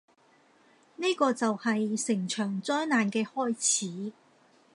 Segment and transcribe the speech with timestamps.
[0.95, 4.13] 呢個就係成場災難嘅開始